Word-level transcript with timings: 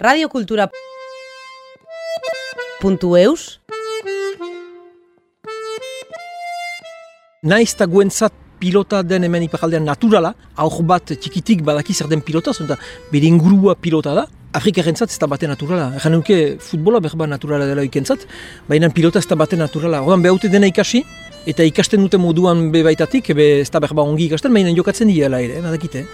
radiokultura 0.00 0.70
puntu 2.80 3.16
eus 3.20 3.60
Naiz 7.42 7.74
eta 7.74 7.86
guentzat 7.88 8.32
pilota 8.60 9.00
den 9.02 9.24
hemen 9.24 9.46
iparaldean 9.46 9.86
naturala, 9.88 10.34
aur 10.60 10.82
bat 10.84 11.14
txikitik 11.14 11.62
badaki 11.64 11.94
zer 11.96 12.08
den 12.10 12.20
pilota, 12.20 12.52
zenta 12.52 12.76
bere 13.12 13.28
ingurua 13.28 13.74
pilota 13.80 14.12
da. 14.12 14.26
Afrikaren 14.52 14.96
zat 14.96 15.08
ez 15.08 15.16
da 15.16 15.28
bate 15.30 15.48
naturala. 15.48 15.94
Egan 15.96 16.18
nuke 16.18 16.38
futbola 16.60 17.00
berba 17.00 17.26
naturala 17.30 17.64
dela 17.64 17.84
ikentzat, 17.86 18.28
baina 18.68 18.92
pilota 18.92 19.24
ez 19.24 19.28
da 19.30 19.40
bate 19.40 19.56
naturala. 19.56 20.02
Ordan 20.04 20.28
behaute 20.28 20.52
dena 20.52 20.68
ikasi, 20.68 21.00
eta 21.48 21.64
ikasten 21.64 22.04
dute 22.04 22.20
moduan 22.20 22.68
be 22.74 22.84
baitatik, 22.84 23.32
be 23.32 23.52
ez 23.62 23.70
da 23.72 23.80
berba 23.80 24.04
ongi 24.04 24.28
ikasten, 24.28 24.52
baina 24.52 24.76
jokatzen 24.76 25.08
dira 25.08 25.40
ere, 25.40 25.62
badakite. 25.64 26.04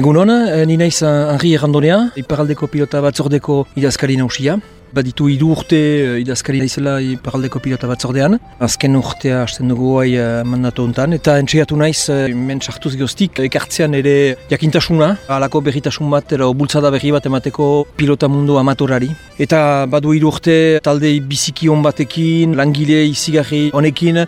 Egun 0.00 0.16
hona, 0.16 0.34
eh, 0.48 0.64
ni 0.64 0.78
naiz 0.80 1.02
Henri 1.04 1.50
Errandonea, 1.58 1.96
iparaldeko 2.16 2.70
pilota 2.72 3.02
batzordeko 3.04 3.56
idazkari 3.76 4.14
nausia. 4.16 4.54
Baditu 4.90 5.28
hiru 5.30 5.52
urte 5.54 5.78
uh, 5.78 6.16
idazkari 6.18 6.58
naizela 6.64 6.96
iparaldeko 7.04 7.60
pilota 7.62 7.86
batzordean. 7.86 8.32
Azken 8.66 8.96
urtea 8.98 9.44
hasten 9.44 9.68
dugu 9.70 9.92
hai 10.00 10.16
uh, 10.18 10.40
mandatu 10.42 10.82
honetan. 10.82 11.14
Eta 11.14 11.36
entxeatu 11.38 11.76
naiz, 11.78 12.08
uh, 12.10 12.24
men 12.34 12.58
sartuz 12.58 12.96
goztik, 12.98 13.38
ekartzean 13.44 13.94
ere 13.94 14.14
jakintasuna, 14.50 15.12
alako 15.30 15.62
berritasun 15.68 16.10
bat, 16.10 16.34
ero 16.34 16.48
bultzada 16.58 16.90
berri 16.90 17.12
bat 17.14 17.28
emateko 17.30 17.68
pilota 18.00 18.26
mundu 18.26 18.56
amatorari. 18.58 19.12
Eta 19.38 19.86
badu 19.92 20.16
hiru 20.16 20.32
urte 20.32 20.56
talde 20.82 21.12
biziki 21.30 21.70
hon 21.70 21.86
batekin, 21.86 22.58
langile 22.58 23.04
izigarri 23.12 23.68
honekin, 23.70 24.24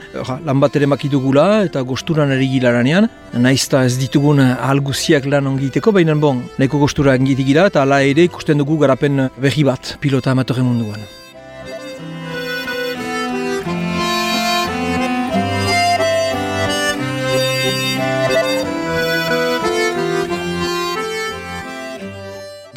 lan 0.47 0.63
bat 0.63 0.79
ere 0.79 0.87
makitugula 0.87 1.49
eta 1.67 1.83
gosturan 1.83 2.31
ere 2.37 2.47
gilaranean. 2.55 3.11
Naiz 3.33 3.65
eta 3.65 3.83
ez 3.89 3.97
ditugun 3.99 4.39
ahalguziak 4.45 5.27
lan 5.27 5.51
ongiteko, 5.51 5.91
baina 5.97 6.15
bon, 6.15 6.45
nahiko 6.61 6.79
gostura 6.85 7.19
engitik 7.19 7.51
gira, 7.51 7.67
eta 7.73 7.83
ala 7.83 8.03
ere 8.07 8.29
ikusten 8.29 8.61
dugu 8.61 8.79
garapen 8.85 9.27
berri 9.41 9.65
bat 9.67 9.97
pilota 10.05 10.31
amatorari 10.31 10.52
munduan. 10.61 11.01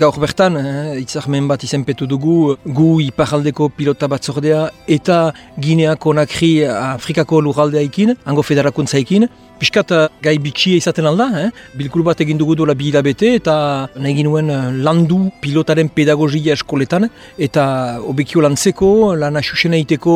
Gaur 0.06 0.20
bertan, 0.22 0.54
eh, 0.60 1.02
itzarmen 1.02 1.48
bat 1.50 1.64
izenpetu 1.66 2.06
dugu, 2.06 2.34
gu 2.78 2.90
iparaldeko 3.08 3.72
pilota 3.78 4.06
batzordea 4.14 4.60
eta 4.98 5.16
Gineako 5.58 6.14
nakri 6.20 6.52
Afrikako 6.70 7.42
lurraldea 7.42 7.82
ikin, 7.90 8.14
hango 8.28 8.44
federakuntza 8.46 9.02
ikin. 9.02 9.26
Piskat 9.56 9.94
gai 10.20 10.34
bitxia 10.44 10.76
izaten 10.76 11.08
alda, 11.08 11.26
eh? 11.40 11.50
bilkur 11.80 12.04
bat 12.04 12.20
egin 12.20 12.38
dugu 12.38 12.58
dola 12.60 12.74
bi 12.76 12.90
hilabete 12.90 13.30
eta 13.38 13.54
nahi 13.96 14.14
ginuen 14.18 14.52
landu 14.84 15.30
pilotaren 15.42 15.88
pedagogia 15.96 16.58
eskoletan 16.58 17.08
eta 17.40 17.64
obekio 18.04 18.44
lantzeko, 18.44 18.90
lan 19.16 19.40
asusena 19.40 19.80
iteko 19.80 20.16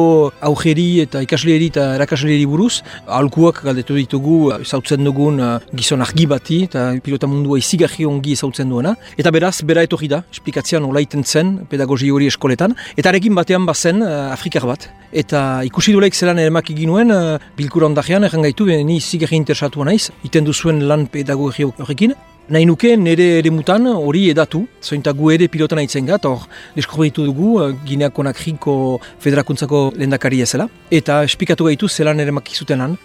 aujeri 0.49 0.89
eta 1.05 1.21
ikasleri 1.23 1.69
eta 1.71 1.85
erakasleri 1.95 2.45
buruz. 2.51 2.81
Alkuak 3.07 3.63
galdetu 3.63 3.95
ditugu 3.95 4.51
zautzen 4.65 5.07
dugun 5.07 5.39
gizon 5.71 6.03
argi 6.03 6.27
bati 6.27 6.59
eta 6.67 6.89
pilota 7.01 7.31
mundua 7.31 7.61
izigarri 7.63 8.05
ongi 8.11 8.35
zautzen 8.35 8.67
duena. 8.75 8.97
Eta 9.17 9.31
beraz, 9.31 9.61
bera 9.79 9.87
etorri 9.87 10.09
da, 10.11 10.23
esplikatzean 10.33 10.83
nola 10.83 11.01
iten 11.03 11.23
zen 11.23 11.55
pedagogia 11.71 12.13
hori 12.13 12.27
eskoletan. 12.29 12.75
Eta 12.99 13.11
arekin 13.11 13.35
batean 13.35 13.65
bazen 13.67 14.03
uh, 14.03 14.31
Afrikar 14.33 14.65
bat. 14.67 14.89
Eta 15.11 15.61
ikusi 15.65 15.93
duleik 15.95 16.15
zelan 16.15 16.39
eremak 16.39 16.71
eginuen 16.73 17.13
uh, 17.15 17.37
bilkura 17.57 17.87
ondajean, 17.87 18.27
erran 18.27 18.43
gaitu, 18.43 18.67
ni 18.67 18.99
izigarri 18.99 19.39
interesatua 19.39 19.87
naiz, 19.87 20.09
iten 20.27 20.47
duzuen 20.47 20.83
lan 20.87 21.07
pedagogia 21.07 21.69
horrekin. 21.69 22.15
Nahi 22.49 22.65
nuke 22.65 22.95
nire 22.97 23.27
ere 23.39 23.51
mutan 23.53 23.85
hori 23.91 24.23
edatu, 24.31 24.63
zointa 24.81 25.13
gu 25.13 25.29
ere 25.35 25.47
pilota 25.53 25.77
nahitzen 25.77 26.07
gat, 26.07 26.25
hor 26.25 26.47
deskubritu 26.75 27.27
dugu 27.27 27.75
Gineako 27.85 28.25
Nakriko 28.25 28.73
Federakuntzako 29.21 29.91
lendakari 30.01 30.41
ezela. 30.41 30.65
Eta 30.89 31.21
espikatu 31.27 31.69
gaitu 31.69 31.87
zelan 31.87 32.19
ere 32.19 32.33
makizuten 32.33 32.81
lan. 32.81 32.97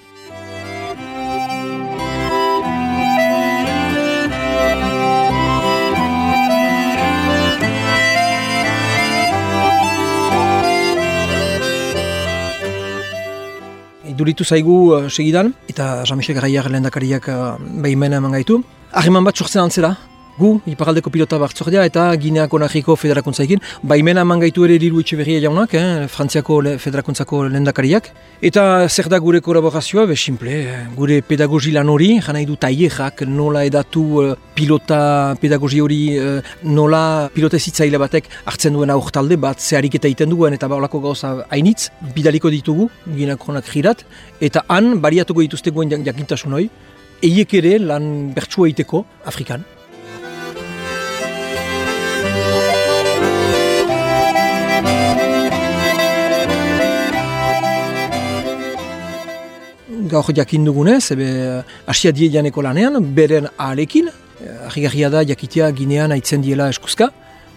Iduritu 14.14 14.46
zaigu 14.46 14.78
uh, 14.94 15.04
segidan, 15.10 15.52
eta 15.68 16.04
Jean-Michel 16.06 16.38
Garaiar 16.38 16.70
lehendakariak 16.70 17.28
behimena 17.82 18.22
eman 18.22 18.38
gaitu. 18.38 18.62
Ahriman 18.94 19.26
bat 19.26 19.36
sortzen 19.36 19.64
antzela, 19.64 19.96
gu, 20.38 20.50
iparaldeko 20.66 21.10
pilota 21.14 21.38
batzordea 21.38 21.84
eta 21.88 22.04
Gineako 22.20 22.58
Nahiko 22.58 22.96
federakuntzaikin. 22.98 23.60
Baimena 23.82 24.24
eman 24.26 24.40
gaitu 24.42 24.64
ere 24.66 24.78
liru 24.78 25.00
itxe 25.00 25.16
jaunak, 25.42 25.74
eh, 25.74 26.06
Frantziako 26.08 26.60
le, 26.62 26.78
federakuntzako 26.78 27.44
lehendakariak. 27.48 28.10
Eta 28.42 28.88
zer 28.88 29.08
da 29.08 29.18
gure 29.18 29.40
kolaborazioa, 29.40 30.06
be 30.06 30.16
simple, 30.16 30.54
gure 30.96 31.22
pedagogi 31.22 31.72
lan 31.72 31.88
hori, 31.88 32.20
jana 32.20 32.40
idu 32.40 32.56
taierak 32.56 33.22
nola 33.26 33.64
edatu 33.64 34.02
uh, 34.22 34.34
pilota 34.54 35.36
pedagogi 35.40 35.80
hori 35.80 36.18
uh, 36.18 36.40
nola 36.62 37.30
pilota 37.34 37.56
ezitzaile 37.56 37.98
batek 37.98 38.28
hartzen 38.44 38.72
duen 38.72 38.90
aurtalde 38.90 39.36
bat, 39.36 39.60
zeharik 39.60 39.94
eta 39.94 40.08
iten 40.08 40.30
duen 40.30 40.54
eta 40.54 40.68
baulako 40.68 41.00
gauza 41.00 41.46
hainitz, 41.50 41.90
bidaliko 42.14 42.50
ditugu, 42.50 42.90
Gineako 43.06 43.60
jirat, 43.70 44.04
eta 44.40 44.64
han 44.68 45.00
bariatuko 45.00 45.40
dituzte 45.40 45.70
guen 45.70 45.90
jakintasun 45.90 46.52
hori, 46.52 46.68
eiek 47.22 47.54
ere 47.54 47.78
lan 47.78 48.34
bertsua 48.34 48.68
iteko 48.68 49.04
Afrikan. 49.24 49.64
Gaur 60.14 60.30
jakin 60.36 60.64
dugunez, 60.64 61.02
ebe 61.14 61.28
asia 61.86 62.12
die 62.12 62.30
janeko 62.32 62.62
lanean, 62.62 63.00
beren 63.18 63.50
ahalekin, 63.58 64.08
ahigarria 64.68 65.10
da 65.10 65.24
jakitea 65.26 65.70
ginean 65.76 66.14
aitzen 66.14 66.42
diela 66.44 66.70
eskuzka, 66.72 67.10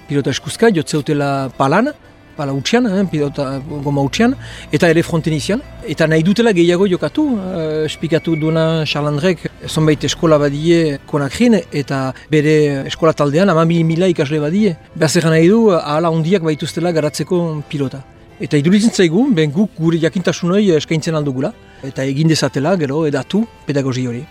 pilota 0.08 0.34
eskuzka, 0.34 0.72
jotzeutela 0.76 1.50
palan, 1.58 1.92
pala 2.38 2.54
utxean, 2.54 2.86
eh, 2.86 3.04
pilota 3.12 3.60
goma 3.84 4.04
utxean, 4.06 4.36
eta 4.72 4.90
ere 4.94 5.04
frontenizian, 5.04 5.62
eta 5.94 6.08
nahi 6.08 6.24
dutela 6.24 6.54
gehiago 6.54 6.88
jokatu, 6.88 7.26
uh, 7.36 7.86
espikatu 7.86 8.36
duena 8.38 8.86
Charlandrek, 8.86 9.48
zonbait 9.68 10.04
eskola 10.10 10.38
badie 10.38 11.00
konakrin, 11.10 11.58
eta 11.82 12.02
bere 12.32 12.58
eskola 12.92 13.14
taldean, 13.14 13.50
ama 13.50 13.66
mil 13.66 13.84
mila 13.86 14.12
ikasle 14.14 14.40
badie. 14.44 14.76
Behaz 14.96 15.26
nahi 15.26 15.50
du, 15.50 15.72
ahala 15.80 16.14
hundiak 16.14 16.46
baituztela 16.46 16.94
garatzeko 16.94 17.42
pilota. 17.70 18.04
Eta 18.38 18.54
iduritzen 18.60 18.94
zaigu, 18.94 19.24
ben 19.34 19.50
guk 19.50 19.72
gure 19.82 19.98
jakintasunoi 19.98 20.68
eskaintzen 20.78 21.16
aldugula. 21.18 21.50
Eta 21.82 22.04
egin 22.06 22.30
dezatela 22.30 22.76
gero 22.78 23.06
edatu 23.10 23.48
pedagogi 23.66 24.06
hori. 24.06 24.26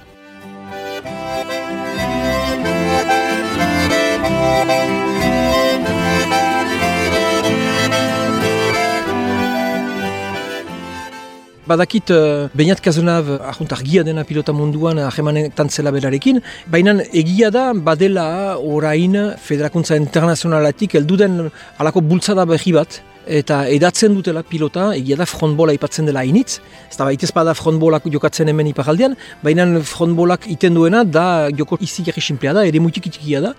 Badakit, 11.67 12.13
uh, 12.15 12.47
Beñat 12.55 12.79
Kazunav 12.79 13.27
ahunt 13.43 13.73
argia 13.75 14.05
dena 14.07 14.23
pilota 14.23 14.53
munduan 14.55 15.01
ahemanetan 15.03 15.67
zela 15.67 15.91
berarekin, 15.91 16.39
baina 16.71 16.95
egia 17.11 17.51
da 17.51 17.73
badela 17.75 18.55
orain 18.63 19.19
federakuntza 19.35 19.99
internazionalatik 19.99 20.95
elduden 20.95 21.49
alako 21.83 22.07
bultzada 22.07 22.47
behi 22.47 22.71
bat, 22.79 23.03
eta 23.27 23.65
edatzen 23.69 24.15
dutela 24.15 24.43
pilota, 24.47 24.93
egia 24.97 25.17
da 25.19 25.27
frontbola 25.27 25.75
ipatzen 25.77 26.07
dela 26.07 26.23
hainitz, 26.23 26.61
ez 26.91 26.97
da 26.97 27.05
baitez 27.09 27.33
bada 27.35 27.55
frontbolak 27.59 28.07
jokatzen 28.13 28.49
hemen 28.49 28.71
iparaldean, 28.71 29.17
baina 29.43 29.67
frontbolak 29.83 30.47
iten 30.53 30.75
duena 30.75 31.03
da 31.05 31.49
joko 31.51 31.79
izi 31.81 32.05
jarri 32.07 32.23
simplea 32.23 32.55
da, 32.55 32.65
ere 32.67 32.81
mutik 32.81 33.11
da, 33.43 33.55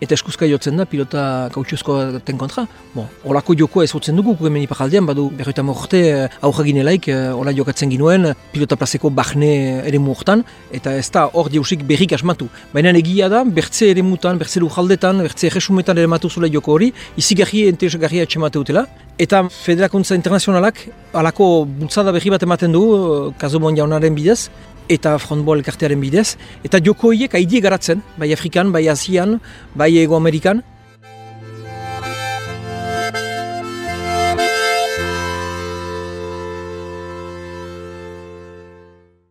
eta 0.00 0.16
eskuzka 0.16 0.46
jotzen 0.48 0.76
da 0.80 0.86
pilota 0.88 1.50
kautxuzko 1.52 1.96
ten 2.24 2.38
kontra. 2.40 2.66
Bon, 2.94 3.06
olako 3.24 3.54
joko 3.58 3.82
ez 3.82 3.90
hotzen 3.92 4.16
dugu 4.16 4.34
hemen 4.40 4.64
iparaldean, 4.64 5.06
badu 5.06 5.28
berroita 5.36 5.62
morte 5.62 6.00
eh, 6.00 6.28
aurra 6.40 6.64
ginelaik, 6.64 7.08
eh, 7.08 7.32
ola 7.36 7.52
jokatzen 7.52 7.92
ginuen, 7.92 8.32
pilota 8.52 8.76
plazeko 8.80 9.10
bahne 9.10 9.52
ere 9.86 9.98
muortan, 9.98 10.44
eta 10.72 10.96
ez 10.96 11.10
da 11.12 11.26
hor 11.34 11.50
diusik 11.52 11.84
berrik 11.84 12.16
asmatu. 12.16 12.48
Baina 12.72 12.94
egia 12.96 13.28
da, 13.28 13.44
bertze 13.44 13.90
ere 13.92 14.02
mutan, 14.02 14.40
bertze 14.40 14.60
lujaldetan, 14.60 15.20
bertze 15.26 15.52
resumetan 15.52 15.98
ere 15.98 16.08
matu 16.08 16.30
zule 16.30 16.50
joko 16.52 16.78
hori, 16.78 16.92
izi 17.20 17.36
garri 17.36 17.66
enteresgarria 17.68 18.24
etxemate 18.24 18.58
utela, 18.58 18.86
Eta 19.20 19.42
Federakuntza 19.52 20.16
Internazionalak 20.16 20.78
alako 21.12 21.66
bultzada 21.68 22.08
berri 22.14 22.30
bat 22.32 22.40
ematen 22.40 22.72
du, 22.72 22.80
Kazomon 23.36 23.76
jaunaren 23.76 24.14
bidez, 24.16 24.48
eta 24.88 25.18
frontbol 25.20 25.58
elkartearen 25.60 26.00
bidez. 26.00 26.38
Eta 26.64 26.78
joko 26.80 27.10
horiek 27.10 27.34
haidie 27.36 27.60
garatzen, 27.60 28.00
bai 28.16 28.30
Afrikan, 28.32 28.70
bai 28.72 28.86
Asian, 28.88 29.34
bai 29.76 29.90
Ego 30.00 30.16
Amerikan. 30.16 30.62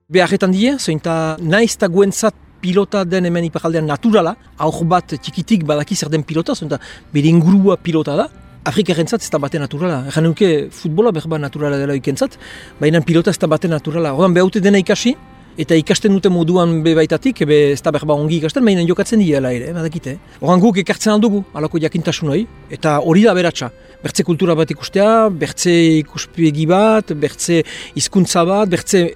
Beharretan 0.05 0.53
die, 0.53 0.75
zointa 0.77 1.15
naiz 1.41 1.71
eta 1.73 1.89
guentzat 1.89 2.37
pilota 2.61 3.01
den 3.09 3.25
hemen 3.25 3.49
ipakaldean 3.49 3.89
naturala, 3.89 4.35
aur 4.59 4.85
bat 4.85 5.17
txikitik 5.17 5.65
badaki 5.65 5.97
zer 5.97 6.13
den 6.13 6.21
pilota, 6.21 6.53
zointa 6.53 6.77
bere 7.09 7.33
ingurua 7.33 7.79
pilota 7.81 8.19
da, 8.21 8.27
Afrika 8.67 8.91
erentzat 8.91 9.23
ez 9.23 9.29
da 9.31 9.39
bate 9.39 9.59
naturala. 9.59 10.03
Egan 10.11 10.25
nuke 10.27 10.69
futbola 10.75 11.11
behar 11.15 11.39
naturala 11.39 11.77
dela 11.79 11.95
ikentzat, 11.95 12.37
baina 12.79 12.99
pilota 13.01 13.31
ez 13.31 13.37
da 13.39 13.47
bate 13.47 13.67
naturala. 13.67 14.13
Odan 14.13 14.33
behaute 14.33 14.59
dena 14.59 14.77
ikasi, 14.77 15.15
eta 15.57 15.75
ikasten 15.75 16.11
dute 16.11 16.29
moduan 16.29 16.81
bebaitatik, 16.83 17.41
ebe 17.45 17.71
ez 17.71 17.81
da 17.81 17.91
behar 17.91 18.11
ongi 18.11 18.37
ikasten, 18.37 18.65
baina 18.65 18.83
jokatzen 18.83 19.19
diela 19.19 19.53
ere, 19.53 19.71
badakite. 19.73 20.17
Ogan 20.41 20.59
guk 20.59 20.77
ekartzen 20.77 21.13
aldugu, 21.13 21.43
alako 21.53 21.79
jakintasun 21.79 22.29
hori, 22.29 22.45
eta 22.69 22.99
hori 22.99 23.23
da 23.23 23.33
beratxa. 23.33 23.71
Bertze 24.03 24.23
kultura 24.23 24.55
bat 24.55 24.69
ikustea, 24.71 25.29
bertze 25.29 25.71
ikuspegi 26.03 26.67
bat, 26.67 27.11
bertze 27.15 27.63
hizkuntza 27.95 28.43
bat, 28.47 28.69
bertze 28.69 29.07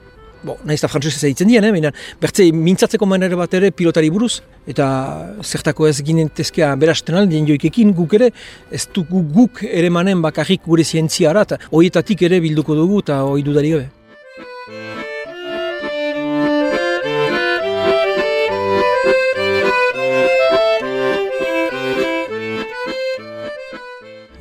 Bo, 0.43 0.57
nahiz 0.67 0.81
eta 0.81 0.89
frantzese 0.91 1.21
zaitzen 1.23 1.47
dien, 1.47 1.63
eh? 1.63 1.91
bertze 2.19 2.49
mintzatzeko 2.51 3.07
manera 3.07 3.37
bat 3.39 3.53
ere 3.55 3.71
pilotari 3.71 4.09
buruz, 4.11 4.41
eta 4.67 4.85
zertako 5.41 5.87
ez 5.87 6.01
ginentezkea 6.03 6.73
berasten 6.75 7.15
aldien 7.15 7.47
joikekin 7.47 7.95
guk 7.95 8.17
ere, 8.19 8.31
ez 8.71 8.83
du 8.93 9.05
guk 9.07 9.63
ere 9.63 9.89
manen 9.89 10.21
bakarrik 10.21 10.67
gure 10.67 10.83
zientziara, 10.83 11.47
eta 11.47 11.61
horietatik 11.71 12.27
ere 12.27 12.43
bilduko 12.43 12.75
dugu 12.75 12.99
eta 13.05 13.23
hori 13.23 13.45
dudari 13.47 13.75
gabe. 13.77 14.02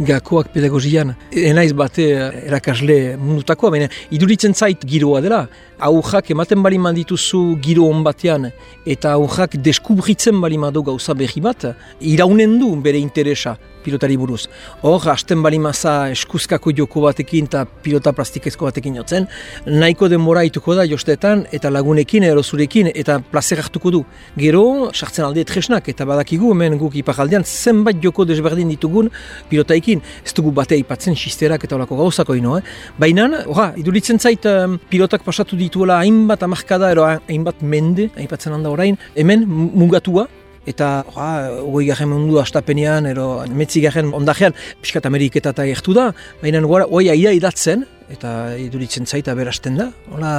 Gakoak 0.07 0.53
pedagogian, 0.53 1.15
enaiz 1.33 1.73
bate 1.77 2.07
eh, 2.13 2.47
erakasle 2.49 3.17
mundutakoa, 3.21 3.71
baina 3.75 3.89
iduritzen 4.15 4.55
zait 4.55 4.85
giroa 4.89 5.21
dela. 5.25 5.47
Aujak 5.83 6.31
ematen 6.31 6.63
bali 6.63 6.79
mandituzu 6.79 7.43
giro 7.63 7.89
hon 7.91 8.05
batean, 8.07 8.51
eta 8.87 9.17
aujak 9.19 9.57
deskubritzen 9.59 10.41
bali 10.43 10.59
madu 10.59 10.85
gauza 10.87 11.15
behi 11.15 11.43
bat, 11.43 11.73
iraunen 12.01 12.59
du 12.61 12.75
bere 12.83 13.03
interesa 13.03 13.57
pilotari 13.85 14.17
buruz. 14.17 14.47
Hor, 14.83 15.03
hasten 15.13 15.43
bali 15.43 15.59
maza 15.63 16.11
eskuzkako 16.13 16.73
joko 16.77 17.03
batekin 17.07 17.49
eta 17.51 17.65
pilota 17.85 18.13
plastikezko 18.17 18.69
batekin 18.69 18.97
jotzen, 19.01 19.29
nahiko 19.67 20.09
denbora 20.09 20.45
ituko 20.49 20.77
da 20.79 20.87
jostetan 20.89 21.45
eta 21.53 21.71
lagunekin 21.71 22.25
ero 22.29 22.43
zurekin 22.43 22.91
eta 22.95 23.19
plazer 23.33 23.63
hartuko 23.63 23.93
du. 23.95 24.03
Gero, 24.39 24.65
sartzen 24.93 25.27
alde 25.27 25.45
tresnak 25.49 25.89
eta 25.93 26.07
badakigu 26.09 26.53
hemen 26.55 26.79
guk 26.81 26.97
ipakaldean 27.03 27.45
zenbait 27.45 28.01
joko 28.03 28.27
desberdin 28.29 28.71
ditugun 28.73 29.11
pilotaikin. 29.51 30.03
Ez 30.25 30.35
dugu 30.37 30.53
batea 30.55 30.79
ipatzen 30.81 31.17
xisterak 31.19 31.65
eta 31.65 31.77
olako 31.77 31.99
gauzako 32.03 32.37
ino, 32.39 32.59
eh? 32.59 32.63
Baina, 32.99 33.29
ora, 33.47 33.73
iduritzen 33.77 34.19
zait 34.19 34.47
pilotak 34.91 35.25
pasatu 35.25 35.57
dituela 35.57 36.01
hainbat 36.03 36.43
amarkada 36.43 36.91
ero 36.93 37.07
hainbat 37.07 37.63
mende, 37.63 38.11
aipatzen 38.19 38.55
handa 38.57 38.71
orain, 38.73 38.99
hemen 39.17 39.45
mugatua, 39.49 40.29
eta 40.67 40.91
hogei 41.09 41.89
garen 41.89 42.11
mundu 42.13 42.39
astapenean, 42.43 43.07
ero 43.11 43.43
metzi 43.51 43.83
garen 43.83 44.13
ondajean, 44.15 44.55
piskat 44.83 45.07
Ameriketa 45.09 45.51
eta 45.55 45.67
gertu 45.67 45.95
da, 45.97 46.13
baina 46.43 46.63
hoi 46.63 47.09
aia 47.11 47.33
idatzen, 47.35 47.87
eta 48.13 48.55
iduritzen 48.61 49.07
zaita 49.07 49.35
berasten 49.35 49.79
da, 49.81 49.89
hola 50.13 50.33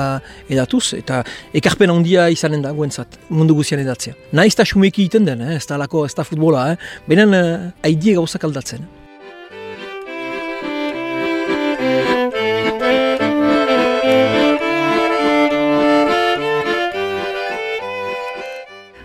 edatuz, 0.51 0.93
eta 0.97 1.23
ekarpen 1.57 1.91
handia 1.93 2.29
izanen 2.33 2.61
da 2.61 2.73
guentzat, 2.75 3.17
mundu 3.29 3.57
guzian 3.57 3.81
edatzea. 3.83 4.15
Naiz 4.31 4.53
eta 4.53 4.67
xumeki 4.69 5.05
egiten 5.05 5.25
den, 5.29 5.41
eh? 5.41 5.57
ez 5.57 5.65
da 5.69 5.79
lako, 5.81 6.05
ez 6.05 6.13
da 6.17 6.25
futbola, 6.27 6.73
eh? 6.73 6.99
baina 7.07 7.29
eh, 7.39 7.71
haidie 7.89 8.15
gauzak 8.19 8.45
aldatzen. 8.49 8.85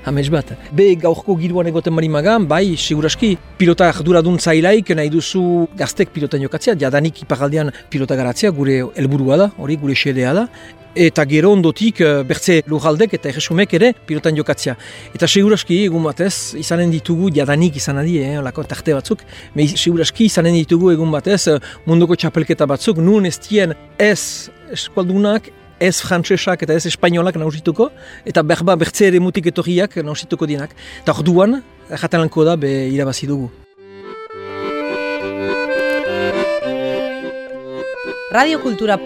Amets 0.08 0.30
bat. 0.32 0.54
Be 0.72 0.88
gaurko 1.00 1.36
giroan 1.40 1.68
egoten 1.70 1.94
bari 1.96 2.08
magan, 2.08 2.46
bai, 2.48 2.76
seguraski, 2.76 3.36
pilota 3.58 3.88
arduradun 3.92 4.38
zailaik 4.38 4.90
nahi 4.96 5.12
duzu 5.12 5.68
gaztek 5.78 6.12
pilotan 6.14 6.42
jokatzea, 6.44 6.76
jadanik 6.80 7.22
iparaldean 7.24 7.72
pilota 7.90 8.16
garatzea, 8.18 8.50
gure 8.50 8.82
helburua 8.96 9.40
da, 9.44 9.50
hori 9.58 9.78
gure 9.80 9.96
xedea 9.98 10.34
da, 10.36 10.48
eta 10.98 11.24
gero 11.28 11.52
ondotik 11.52 12.00
eh, 12.00 12.22
bertze 12.26 12.62
lujaldek 12.66 13.14
eta 13.18 13.30
erresumek 13.30 13.74
ere 13.78 13.92
pilotan 14.06 14.36
jokatzea. 14.38 14.74
Eta 15.14 15.28
seguraski, 15.28 15.82
egun 15.86 16.06
batez, 16.08 16.54
izanen 16.58 16.90
ditugu, 16.94 17.30
jadanik 17.34 17.76
izan 17.78 18.00
adi, 18.02 18.18
eh, 18.24 18.38
lako 18.42 18.64
tarte 18.68 18.96
batzuk, 18.96 19.22
me 19.54 19.68
seguraski 19.68 20.28
izanen 20.30 20.56
ditugu 20.58 20.92
egun 20.94 21.12
batez 21.14 21.40
eh, 21.54 21.58
munduko 21.86 22.16
txapelketa 22.18 22.66
batzuk, 22.66 22.98
nun 23.04 23.26
ez 23.28 23.36
dien 23.46 23.76
ez 23.98 24.50
eskualdunak, 24.74 25.52
ez 25.80 26.00
frantsesak 26.02 26.62
eta 26.66 26.74
ez 26.74 26.86
espainolak 26.90 27.38
nausituko, 27.40 27.90
eta 28.26 28.42
berba 28.42 28.76
bertze 28.76 29.06
ere 29.08 29.20
mutik 29.20 29.46
etorriak 29.52 29.96
nausituko 30.02 30.46
dienak. 30.46 30.74
Eta 31.02 31.14
orduan, 31.14 31.62
jaten 31.88 32.26
lanko 32.26 32.44
da, 32.44 32.56
be 32.56 32.88
irabazi 32.92 33.30
dugu. 33.30 33.50
Radio 38.30 38.60
Kultura 38.60 38.98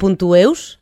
Puntu 0.00 0.34
eus 0.34 0.78